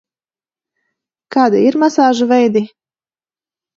Kādi 1.37 1.61
ir 1.67 1.79
masāžu 1.85 2.31
veidi? 2.33 2.67